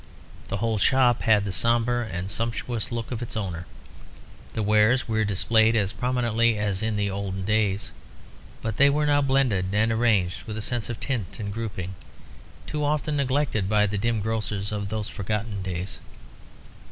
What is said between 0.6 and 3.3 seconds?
shop had the sombre and sumptuous look of